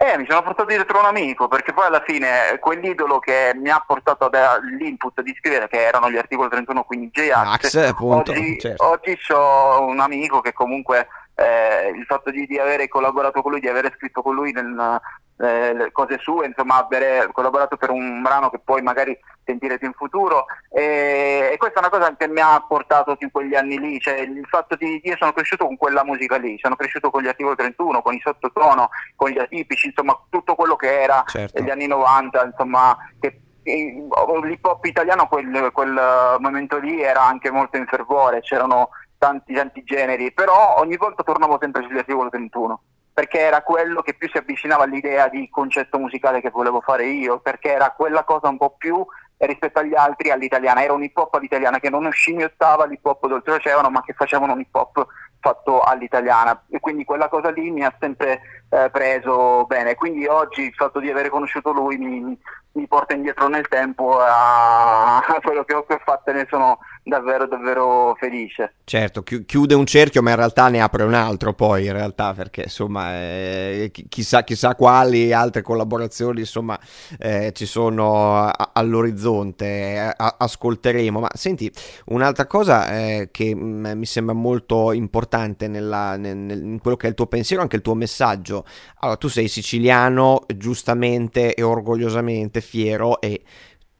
Eh, 0.00 0.16
mi 0.16 0.26
sono 0.28 0.42
portato 0.42 0.68
dietro 0.68 1.00
un 1.00 1.06
amico, 1.06 1.48
perché 1.48 1.72
poi 1.72 1.86
alla 1.86 2.04
fine 2.06 2.56
quell'idolo 2.60 3.18
che 3.18 3.50
mi 3.56 3.68
ha 3.68 3.82
portato 3.84 4.30
all'input 4.30 5.22
di 5.22 5.34
scrivere, 5.36 5.66
che 5.66 5.84
erano 5.84 6.08
gli 6.08 6.16
articoli 6.16 6.48
31, 6.48 6.84
quindi 6.84 7.10
J-Ax, 7.10 7.94
oggi, 7.98 8.58
certo. 8.60 8.84
oggi 8.86 9.18
ho 9.32 9.84
un 9.84 9.98
amico 9.98 10.40
che 10.40 10.52
comunque 10.52 11.08
eh, 11.34 11.88
il 11.88 12.04
fatto 12.04 12.30
di, 12.30 12.46
di 12.46 12.58
aver 12.58 12.86
collaborato 12.86 13.42
con 13.42 13.50
lui, 13.50 13.60
di 13.60 13.66
aver 13.66 13.92
scritto 13.96 14.22
con 14.22 14.36
lui 14.36 14.52
nel, 14.52 15.00
eh, 15.40 15.90
cose 15.92 16.18
sue, 16.18 16.46
insomma 16.46 16.84
aver 16.84 17.30
collaborato 17.32 17.76
per 17.76 17.90
un 17.90 18.22
brano 18.22 18.50
che 18.50 18.58
poi 18.58 18.82
magari 18.82 19.16
sentirete 19.44 19.86
in 19.86 19.92
futuro 19.92 20.46
e, 20.68 21.50
e, 21.52 21.56
questa 21.56 21.80
è 21.80 21.86
una 21.86 21.96
cosa 21.96 22.14
che 22.16 22.28
mi 22.28 22.40
ha 22.40 22.62
portato 22.66 23.16
in 23.20 23.30
quegli 23.30 23.54
anni 23.54 23.78
lì, 23.78 24.00
cioè 24.00 24.18
il 24.18 24.44
fatto 24.48 24.74
di 24.76 25.00
io 25.02 25.16
sono 25.16 25.32
cresciuto 25.32 25.64
con 25.64 25.76
quella 25.76 26.04
musica 26.04 26.36
lì, 26.36 26.58
sono 26.60 26.76
cresciuto 26.76 27.10
con 27.10 27.22
gli 27.22 27.28
articoli 27.28 27.56
31, 27.56 28.02
con 28.02 28.14
i 28.14 28.20
sottotono, 28.22 28.90
con 29.14 29.30
gli 29.30 29.38
atipici, 29.38 29.86
insomma 29.86 30.20
tutto 30.28 30.54
quello 30.54 30.76
che 30.76 31.00
era 31.00 31.22
certo. 31.26 31.60
negli 31.60 31.70
anni 31.70 31.86
90, 31.86 32.44
insomma 32.44 32.96
che 33.20 33.40
l'hip 33.62 34.64
hop 34.64 34.84
italiano 34.86 35.28
quel, 35.28 35.70
quel 35.72 36.36
momento 36.38 36.78
lì 36.78 37.00
era 37.00 37.22
anche 37.24 37.50
molto 37.50 37.76
in 37.76 37.86
fervore, 37.86 38.40
c'erano 38.40 38.90
tanti 39.18 39.52
tanti 39.54 39.82
generi, 39.84 40.32
però 40.32 40.78
ogni 40.78 40.96
volta 40.96 41.22
tornavo 41.22 41.58
sempre 41.60 41.82
sugli 41.82 41.98
articoli 41.98 42.30
31 42.30 42.80
perché 43.18 43.40
era 43.40 43.62
quello 43.62 44.00
che 44.00 44.14
più 44.14 44.28
si 44.28 44.36
avvicinava 44.36 44.84
all'idea 44.84 45.26
di 45.26 45.48
concetto 45.50 45.98
musicale 45.98 46.40
che 46.40 46.50
volevo 46.50 46.80
fare 46.80 47.06
io, 47.06 47.40
perché 47.40 47.72
era 47.72 47.90
quella 47.90 48.22
cosa 48.22 48.46
un 48.46 48.56
po' 48.56 48.76
più 48.78 49.04
rispetto 49.38 49.80
agli 49.80 49.96
altri 49.96 50.30
all'italiana, 50.30 50.84
era 50.84 50.92
un 50.92 51.02
hip 51.02 51.16
hop 51.16 51.34
all'italiana 51.34 51.80
che 51.80 51.90
non 51.90 52.08
scimmiottava 52.12 52.86
l'hip 52.86 53.04
hop 53.04 53.26
d'oltreoceano 53.26 53.90
ma 53.90 54.02
che 54.02 54.12
facevano 54.12 54.52
un 54.52 54.60
hip 54.60 54.72
hop 54.72 55.04
fatto 55.40 55.80
all'italiana. 55.80 56.62
E 56.70 56.78
quindi 56.78 57.04
quella 57.04 57.28
cosa 57.28 57.50
lì 57.50 57.72
mi 57.72 57.84
ha 57.84 57.92
sempre 57.98 58.40
eh, 58.70 58.88
preso 58.90 59.64
bene, 59.66 59.96
quindi 59.96 60.24
oggi 60.26 60.62
il 60.62 60.74
fatto 60.74 61.00
di 61.00 61.10
aver 61.10 61.28
conosciuto 61.28 61.72
lui 61.72 61.96
mi, 61.96 62.38
mi 62.74 62.86
porta 62.86 63.14
indietro 63.14 63.48
nel 63.48 63.66
tempo 63.66 64.20
a, 64.20 65.16
a 65.16 65.40
quello 65.42 65.64
che 65.64 65.74
ho, 65.74 65.84
fatto 66.04 66.30
e 66.30 66.34
ne 66.34 66.46
sono 66.48 66.78
davvero 67.08 67.46
davvero 67.46 68.14
felice. 68.18 68.74
Certo, 68.84 69.22
chiude 69.22 69.74
un 69.74 69.86
cerchio 69.86 70.22
ma 70.22 70.30
in 70.30 70.36
realtà 70.36 70.68
ne 70.68 70.80
apre 70.80 71.04
un 71.04 71.14
altro 71.14 71.54
poi 71.54 71.86
in 71.86 71.92
realtà 71.92 72.34
perché 72.34 72.62
insomma 72.62 73.14
eh, 73.14 73.90
chissà, 74.08 74.44
chissà 74.44 74.74
quali 74.74 75.32
altre 75.32 75.62
collaborazioni 75.62 76.40
insomma 76.40 76.78
eh, 77.18 77.52
ci 77.54 77.66
sono 77.66 78.36
a, 78.36 78.70
all'orizzonte, 78.72 79.66
eh, 79.66 79.98
a, 79.98 80.36
ascolteremo. 80.38 81.20
Ma 81.20 81.28
senti, 81.34 81.70
un'altra 82.06 82.46
cosa 82.46 82.90
eh, 82.90 83.28
che 83.30 83.54
mh, 83.54 83.60
mm, 83.60 83.98
mi 83.98 84.06
sembra 84.06 84.34
molto 84.34 84.92
importante 84.92 85.68
nella, 85.68 86.16
nel, 86.16 86.36
nel, 86.36 86.62
in 86.62 86.78
quello 86.80 86.96
che 86.96 87.06
è 87.06 87.10
il 87.10 87.16
tuo 87.16 87.26
pensiero, 87.26 87.62
anche 87.62 87.76
il 87.76 87.82
tuo 87.82 87.94
messaggio. 87.94 88.64
Allora, 89.00 89.16
tu 89.16 89.28
sei 89.28 89.48
siciliano 89.48 90.44
giustamente 90.54 91.54
e 91.54 91.62
orgogliosamente 91.62 92.60
fiero 92.60 93.20
e 93.20 93.42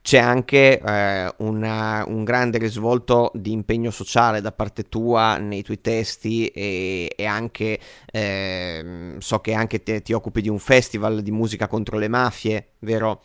c'è 0.09 0.17
anche 0.17 0.81
eh, 0.81 1.35
una, 1.41 2.03
un 2.07 2.25
grande 2.25 2.57
risvolto 2.57 3.31
di 3.35 3.53
impegno 3.53 3.91
sociale 3.91 4.41
da 4.41 4.53
parte 4.53 4.89
tua 4.89 5.37
nei 5.37 5.63
tuoi 5.63 5.83
testi 5.83 6.47
e, 6.47 7.13
e 7.15 7.27
anche 7.27 7.79
eh, 8.11 9.17
so 9.19 9.41
che 9.41 9.53
anche 9.53 9.83
te, 9.83 10.01
ti 10.01 10.15
occupi 10.15 10.41
di 10.41 10.49
un 10.49 10.61
festival 10.61 11.21
di 11.21 11.31
musica 11.31 11.67
contro 11.67 11.99
le 11.99 12.09
mafie, 12.09 12.69
vero? 12.79 13.21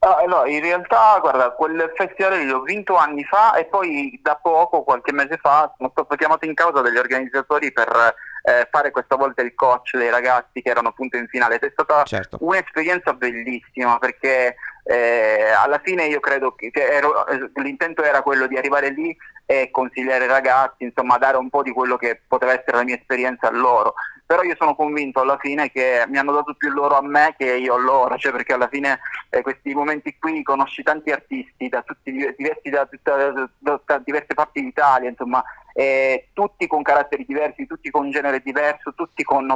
Ah, 0.00 0.22
no, 0.26 0.44
in 0.44 0.60
realtà, 0.60 1.16
guarda, 1.20 1.52
quel 1.52 1.90
festival 1.96 2.46
l'ho 2.46 2.60
vinto 2.60 2.94
anni 2.94 3.24
fa 3.24 3.56
e 3.56 3.64
poi 3.64 4.20
da 4.22 4.36
poco, 4.36 4.82
qualche 4.82 5.12
mese 5.12 5.38
fa, 5.38 5.72
sono 5.74 5.88
stato 5.90 6.14
chiamato 6.16 6.44
in 6.44 6.52
causa 6.52 6.82
dagli 6.82 6.98
organizzatori 6.98 7.72
per 7.72 8.14
eh, 8.42 8.68
fare 8.70 8.90
questa 8.90 9.16
volta 9.16 9.42
il 9.42 9.54
coach 9.54 9.96
dei 9.96 10.10
ragazzi 10.10 10.62
che 10.62 10.68
erano 10.68 10.88
appunto 10.88 11.16
in 11.16 11.26
finale. 11.28 11.56
Ed 11.56 11.62
è 11.62 11.70
stata 11.72 12.04
certo. 12.04 12.36
un'esperienza 12.40 13.12
bellissima 13.12 13.98
perché 13.98 14.54
eh, 14.90 15.50
alla 15.50 15.82
fine 15.84 16.06
io 16.06 16.18
credo 16.18 16.54
che, 16.54 16.70
ero, 16.72 17.26
eh, 17.26 17.50
l'intento 17.56 18.02
era 18.02 18.22
quello 18.22 18.46
di 18.46 18.56
arrivare 18.56 18.88
lì 18.88 19.14
e 19.44 19.68
consigliare 19.70 20.24
ai 20.24 20.30
ragazzi, 20.30 20.84
insomma 20.84 21.18
dare 21.18 21.36
un 21.36 21.50
po' 21.50 21.62
di 21.62 21.72
quello 21.72 21.98
che 21.98 22.22
poteva 22.26 22.52
essere 22.52 22.78
la 22.78 22.84
mia 22.84 22.94
esperienza 22.94 23.48
a 23.48 23.50
loro. 23.50 23.92
Però 24.24 24.42
io 24.42 24.56
sono 24.58 24.74
convinto 24.74 25.20
alla 25.20 25.36
fine 25.38 25.70
che 25.70 26.04
mi 26.08 26.16
hanno 26.16 26.32
dato 26.32 26.54
più 26.54 26.70
loro 26.70 26.96
a 26.96 27.02
me 27.02 27.34
che 27.36 27.54
io 27.54 27.74
a 27.74 27.78
loro, 27.78 28.16
cioè 28.16 28.32
perché 28.32 28.54
alla 28.54 28.68
fine 28.68 29.00
eh, 29.28 29.42
questi 29.42 29.74
momenti 29.74 30.16
qui 30.18 30.42
conosci 30.42 30.82
tanti 30.82 31.10
artisti 31.10 31.68
da 31.68 31.82
tutti 31.82 32.10
diversi 32.10 32.70
da, 32.70 32.88
da, 33.02 33.50
da, 33.58 33.80
da 33.84 33.98
diverse 33.98 34.32
parti 34.32 34.62
d'Italia, 34.62 35.10
insomma, 35.10 35.44
eh, 35.74 36.28
tutti 36.32 36.66
con 36.66 36.82
caratteri 36.82 37.26
diversi, 37.26 37.66
tutti 37.66 37.90
con 37.90 38.10
genere 38.10 38.40
diverso, 38.40 38.94
tutti 38.94 39.22
con 39.22 39.46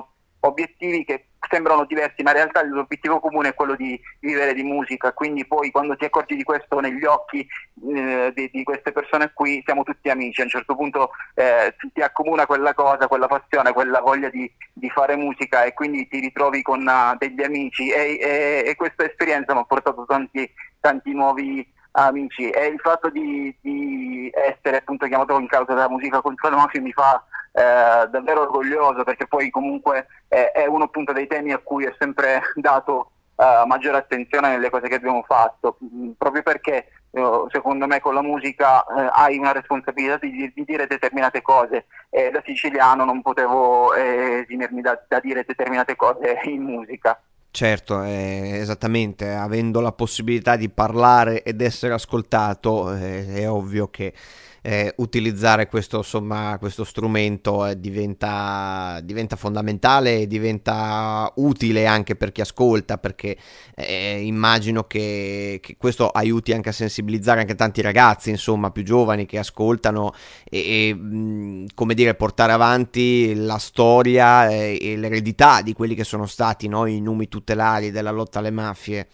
obiettivi 0.44 1.04
che 1.04 1.26
sembrano 1.48 1.84
diversi, 1.84 2.22
ma 2.22 2.30
in 2.30 2.36
realtà 2.36 2.62
l'obiettivo 2.64 3.20
comune 3.20 3.48
è 3.48 3.54
quello 3.54 3.74
di 3.74 4.00
vivere 4.20 4.54
di 4.54 4.62
musica, 4.62 5.12
quindi 5.12 5.46
poi 5.46 5.70
quando 5.70 5.96
ti 5.96 6.04
accorgi 6.04 6.36
di 6.36 6.44
questo 6.44 6.80
negli 6.80 7.04
occhi 7.04 7.46
eh, 7.94 8.32
di, 8.34 8.50
di, 8.50 8.62
queste 8.62 8.92
persone 8.92 9.32
qui 9.34 9.62
siamo 9.64 9.82
tutti 9.82 10.08
amici, 10.08 10.40
a 10.40 10.44
un 10.44 10.50
certo 10.50 10.74
punto 10.74 11.10
eh, 11.34 11.74
ti 11.92 12.00
accomuna 12.00 12.46
quella 12.46 12.74
cosa, 12.74 13.08
quella 13.08 13.26
passione, 13.26 13.72
quella 13.72 14.00
voglia 14.00 14.30
di, 14.30 14.50
di 14.72 14.88
fare 14.90 15.16
musica 15.16 15.64
e 15.64 15.74
quindi 15.74 16.08
ti 16.08 16.20
ritrovi 16.20 16.62
con 16.62 16.86
uh, 16.86 17.16
degli 17.18 17.42
amici. 17.42 17.90
E, 17.90 18.18
e, 18.20 18.64
e, 18.66 18.74
questa 18.76 19.04
esperienza 19.04 19.52
mi 19.52 19.60
ha 19.60 19.64
portato 19.64 20.04
tanti, 20.06 20.50
tanti 20.80 21.12
nuovi 21.12 21.66
amici. 21.92 22.48
E 22.50 22.66
il 22.66 22.80
fatto 22.80 23.10
di, 23.10 23.54
di 23.60 24.30
essere 24.32 24.78
appunto 24.78 25.06
chiamato 25.06 25.38
in 25.38 25.48
causa 25.48 25.74
della 25.74 25.88
musica 25.88 26.20
contro 26.20 26.48
le 26.48 26.56
mafie 26.56 26.80
mi 26.80 26.92
fa 26.92 27.22
eh, 27.52 28.08
davvero 28.08 28.42
orgoglioso 28.42 29.04
perché 29.04 29.26
poi 29.26 29.50
comunque 29.50 30.06
eh, 30.28 30.50
è 30.52 30.66
uno 30.66 30.84
appunto 30.84 31.12
dei 31.12 31.26
temi 31.26 31.52
a 31.52 31.58
cui 31.58 31.86
ho 31.86 31.94
sempre 31.98 32.40
dato 32.56 33.10
eh, 33.36 33.62
maggiore 33.66 33.98
attenzione 33.98 34.48
nelle 34.48 34.70
cose 34.70 34.88
che 34.88 34.94
abbiamo 34.94 35.22
fatto, 35.26 35.78
mm, 35.84 36.12
proprio 36.18 36.42
perché 36.42 36.88
eh, 37.10 37.44
secondo 37.48 37.86
me 37.86 38.00
con 38.00 38.14
la 38.14 38.22
musica 38.22 38.84
eh, 38.84 39.10
hai 39.12 39.36
una 39.36 39.52
responsabilità 39.52 40.16
di, 40.16 40.50
di, 40.54 40.64
dire 40.64 40.86
determinate 40.86 41.42
cose 41.42 41.86
e 42.08 42.30
da 42.30 42.42
siciliano 42.44 43.04
non 43.04 43.20
potevo 43.20 43.94
eh, 43.94 44.44
esimermi 44.44 44.80
da, 44.80 44.98
da 45.06 45.20
dire 45.20 45.44
determinate 45.46 45.96
cose 45.96 46.40
in 46.44 46.62
musica. 46.62 47.20
Certo, 47.50 48.02
eh, 48.02 48.52
esattamente, 48.54 49.34
avendo 49.34 49.80
la 49.80 49.92
possibilità 49.92 50.56
di 50.56 50.70
parlare 50.70 51.42
ed 51.42 51.60
essere 51.60 51.92
ascoltato, 51.92 52.94
eh, 52.94 53.40
è 53.40 53.50
ovvio 53.50 53.88
che 53.88 54.14
eh, 54.62 54.94
utilizzare 54.98 55.66
questo, 55.66 55.98
insomma, 55.98 56.56
questo 56.58 56.84
strumento 56.84 57.66
eh, 57.66 57.78
diventa, 57.78 59.00
diventa, 59.02 59.34
fondamentale 59.34 60.20
e 60.20 60.26
diventa 60.28 61.30
utile 61.36 61.86
anche 61.86 62.14
per 62.14 62.30
chi 62.30 62.40
ascolta, 62.40 62.96
perché 62.96 63.36
eh, 63.74 64.20
immagino 64.22 64.84
che, 64.84 65.58
che, 65.60 65.76
questo 65.76 66.08
aiuti 66.08 66.52
anche 66.52 66.68
a 66.68 66.72
sensibilizzare 66.72 67.40
anche 67.40 67.56
tanti 67.56 67.82
ragazzi, 67.82 68.30
insomma, 68.30 68.70
più 68.70 68.84
giovani 68.84 69.26
che 69.26 69.38
ascoltano 69.38 70.14
e, 70.44 70.58
e 70.58 71.66
come 71.74 71.94
dire, 71.94 72.14
portare 72.14 72.52
avanti 72.52 73.34
la 73.34 73.58
storia 73.58 74.48
e, 74.48 74.78
e 74.80 74.96
l'eredità 74.96 75.60
di 75.60 75.72
quelli 75.72 75.96
che 75.96 76.04
sono 76.04 76.26
stati 76.26 76.68
no, 76.68 76.86
i 76.86 77.00
numi 77.00 77.28
tutelari 77.28 77.90
della 77.90 78.12
lotta 78.12 78.38
alle 78.38 78.50
mafie. 78.50 79.08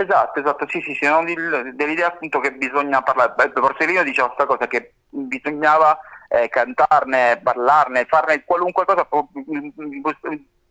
Esatto, 0.00 0.40
esatto, 0.40 0.66
sì, 0.66 0.80
sì, 0.80 0.94
sì, 0.94 1.04
no, 1.04 1.22
dell'idea 1.74 2.06
appunto 2.06 2.40
che 2.40 2.52
bisogna 2.52 3.02
parlare, 3.02 3.50
Borsellino 3.50 4.02
diceva 4.02 4.28
questa 4.28 4.46
cosa 4.46 4.66
che 4.66 4.94
bisognava 5.10 6.00
eh, 6.26 6.48
cantarne, 6.48 7.38
parlarne, 7.42 8.06
farne 8.06 8.42
qualunque 8.44 8.86
cosa, 8.86 9.06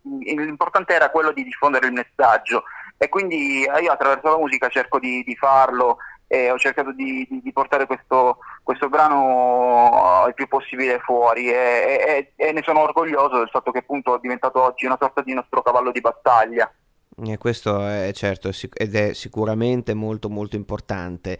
l'importante 0.02 0.96
era 0.96 1.12
quello 1.12 1.32
di 1.32 1.44
diffondere 1.44 1.86
il 1.86 1.94
messaggio. 1.94 2.64
E 2.98 3.08
quindi 3.08 3.66
eh, 3.66 3.82
io 3.82 3.92
attraverso 3.92 4.30
la 4.30 4.38
musica 4.40 4.68
cerco 4.68 4.98
di, 4.98 5.24
di 5.24 5.36
farlo 5.36 5.98
e 6.26 6.50
ho 6.50 6.58
cercato 6.58 6.92
di, 6.92 7.28
di, 7.30 7.40
di 7.44 7.54
portare 7.54 7.86
questo, 7.86 8.40
questo, 8.64 8.90
brano 8.90 10.26
il 10.28 10.34
più 10.34 10.48
possibile 10.48 10.98
fuori. 11.02 11.52
E, 11.52 12.34
e, 12.36 12.48
e 12.48 12.52
ne 12.52 12.64
sono 12.64 12.80
orgoglioso 12.82 13.38
del 13.38 13.50
fatto 13.50 13.70
che 13.70 13.80
appunto 13.80 14.16
è 14.16 14.20
diventato 14.20 14.60
oggi 14.60 14.88
una 14.88 14.98
sorta 15.00 15.22
di 15.22 15.36
nostro 15.36 15.62
cavallo 15.62 15.92
di 15.92 16.02
battaglia. 16.02 16.68
E 17.26 17.38
questo 17.38 17.86
è 17.86 18.12
certo 18.14 18.52
ed 18.74 18.96
è 18.96 19.14
sicuramente 19.14 19.94
molto 19.94 20.30
molto 20.30 20.56
importante. 20.56 21.40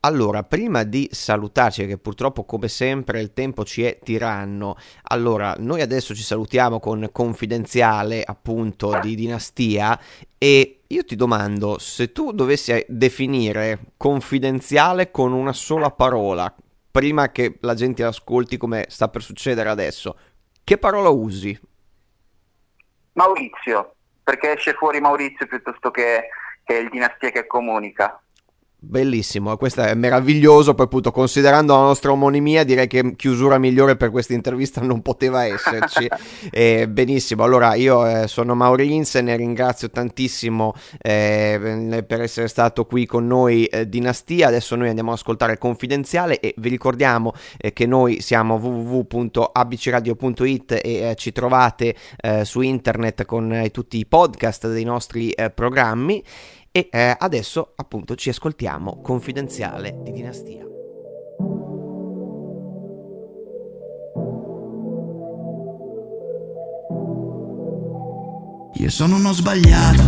allora, 0.00 0.42
prima 0.42 0.82
di 0.82 1.08
salutarci, 1.10 1.86
che 1.86 1.96
purtroppo 1.96 2.44
come 2.44 2.68
sempre 2.68 3.20
il 3.22 3.32
tempo 3.32 3.64
ci 3.64 3.84
è 3.84 3.98
tiranno, 4.02 4.76
allora 5.04 5.54
noi 5.58 5.80
adesso 5.80 6.14
ci 6.14 6.22
salutiamo 6.22 6.78
con 6.78 7.08
Confidenziale 7.10 8.22
appunto 8.22 8.98
di 9.00 9.14
Dinastia 9.14 9.98
e 10.36 10.82
io 10.86 11.04
ti 11.04 11.16
domando, 11.16 11.78
se 11.78 12.12
tu 12.12 12.32
dovessi 12.32 12.84
definire 12.86 13.92
Confidenziale 13.96 15.10
con 15.10 15.32
una 15.32 15.54
sola 15.54 15.90
parola, 15.90 16.54
prima 16.90 17.32
che 17.32 17.56
la 17.62 17.74
gente 17.74 18.04
ascolti 18.04 18.58
come 18.58 18.84
sta 18.88 19.08
per 19.08 19.22
succedere 19.22 19.70
adesso, 19.70 20.16
che 20.62 20.76
parola 20.76 21.08
usi? 21.08 21.58
Maurizio, 23.14 23.94
perché 24.24 24.54
esce 24.54 24.72
fuori 24.72 25.00
Maurizio 25.00 25.46
piuttosto 25.46 25.90
che, 25.90 26.28
che 26.64 26.74
il 26.76 26.88
Dinastia 26.88 27.30
che 27.30 27.46
comunica. 27.46 28.20
Bellissimo, 28.86 29.56
questo 29.56 29.80
è 29.80 29.94
meraviglioso, 29.94 30.74
poi 30.74 30.84
appunto 30.84 31.10
considerando 31.10 31.74
la 31.74 31.80
nostra 31.80 32.12
omonimia 32.12 32.64
direi 32.64 32.86
che 32.86 33.14
chiusura 33.16 33.56
migliore 33.56 33.96
per 33.96 34.10
questa 34.10 34.34
intervista 34.34 34.82
non 34.82 35.00
poteva 35.00 35.46
esserci. 35.46 36.06
eh, 36.52 36.86
benissimo, 36.86 37.44
allora 37.44 37.72
io 37.74 38.06
eh, 38.06 38.28
sono 38.28 38.54
Maurins 38.54 39.14
e 39.14 39.22
ne 39.22 39.36
ringrazio 39.36 39.88
tantissimo 39.88 40.74
eh, 41.00 42.04
per 42.06 42.20
essere 42.20 42.46
stato 42.46 42.84
qui 42.84 43.06
con 43.06 43.26
noi 43.26 43.64
eh, 43.64 43.88
Dinastia, 43.88 44.48
adesso 44.48 44.76
noi 44.76 44.88
andiamo 44.88 45.12
ad 45.12 45.16
ascoltare 45.16 45.56
Confidenziale 45.56 46.38
e 46.38 46.52
vi 46.58 46.68
ricordiamo 46.68 47.32
eh, 47.56 47.72
che 47.72 47.86
noi 47.86 48.20
siamo 48.20 48.56
www.abcradio.it 48.56 50.72
e 50.72 50.80
eh, 50.82 51.14
ci 51.16 51.32
trovate 51.32 51.96
su 52.42 52.60
internet 52.60 53.24
con 53.24 53.66
tutti 53.72 53.96
i 53.98 54.06
podcast 54.06 54.70
dei 54.70 54.84
nostri 54.84 55.34
programmi. 55.54 56.22
E 56.76 56.88
eh, 56.90 57.16
adesso 57.16 57.74
appunto 57.76 58.16
ci 58.16 58.30
ascoltiamo 58.30 59.00
Confidenziale 59.00 59.96
di 60.02 60.10
Dinastia. 60.10 60.64
Io 68.74 68.90
sono 68.90 69.14
uno 69.14 69.32
sbagliato, 69.32 70.02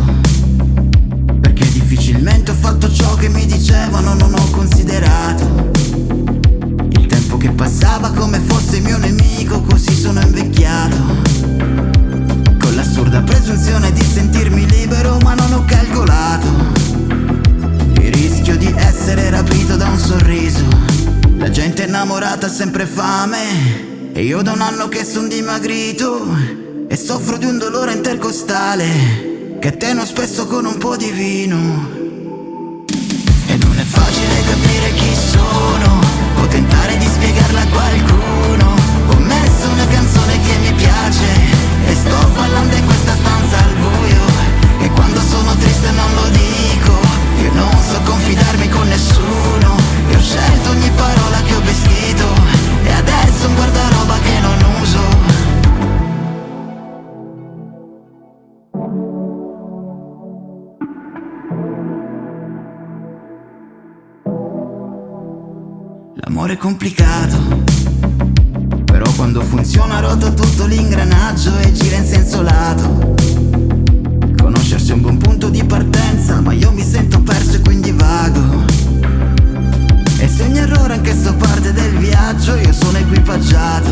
perché 1.40 1.70
difficilmente 1.70 2.45
io 24.26 24.42
da 24.42 24.50
un 24.50 24.60
anno 24.60 24.88
che 24.88 25.04
son 25.04 25.28
dimagrito 25.28 26.26
E 26.88 26.96
soffro 26.96 27.36
di 27.36 27.44
un 27.44 27.58
dolore 27.58 27.92
intercostale 27.92 29.56
Che 29.60 29.76
tengo 29.76 30.04
spesso 30.04 30.48
con 30.48 30.64
un 30.64 30.78
po' 30.78 30.96
di 30.96 31.10
vino 31.12 31.95
complicato. 66.66 67.62
Però 68.86 69.08
quando 69.12 69.40
funziona 69.42 70.00
rota 70.00 70.32
tutto 70.32 70.66
l'ingranaggio 70.66 71.56
e 71.58 71.70
gira 71.70 71.94
in 71.94 72.04
senso 72.04 72.42
lato. 72.42 73.14
Conoscersi 74.36 74.90
è 74.90 74.94
un 74.94 75.00
buon 75.00 75.16
punto 75.18 75.48
di 75.48 75.62
partenza 75.62 76.40
Ma 76.40 76.52
io 76.52 76.72
mi 76.72 76.82
sento 76.82 77.20
perso 77.20 77.54
e 77.54 77.60
quindi 77.60 77.92
vago. 77.92 78.64
E 80.18 80.26
se 80.26 80.42
ogni 80.42 80.58
errore 80.58 80.94
anche 80.94 81.14
sto 81.14 81.34
parte 81.34 81.72
del 81.72 81.98
viaggio 81.98 82.56
Io 82.56 82.72
sono 82.72 82.98
equipaggiato. 82.98 83.90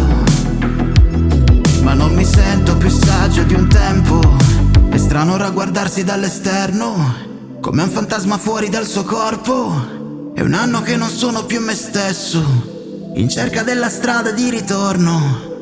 Ma 1.83 1.95
non 1.95 2.13
mi 2.13 2.25
sento 2.25 2.77
più 2.77 2.89
saggio 2.89 3.45
di 3.45 3.55
un 3.55 3.69
tempo. 3.69 4.21
È 4.89 4.97
strano 4.97 5.35
ora 5.35 5.49
guardarsi 5.51 6.03
dall'esterno 6.03 7.15
Come 7.61 7.83
un 7.85 7.89
fantasma 7.89 8.37
fuori 8.37 8.69
dal 8.69 8.85
suo 8.85 9.05
corpo 9.05 10.04
È 10.35 10.41
un 10.41 10.53
anno 10.53 10.83
che 10.83 10.97
non 10.97 11.11
sono 11.11 11.45
più 11.45 11.61
me 11.61 11.77
stesso 11.77 12.43
in 13.15 13.29
cerca 13.29 13.63
della 13.63 13.89
strada 13.89 14.33
di 14.33 14.51
ritorno. 14.51 15.54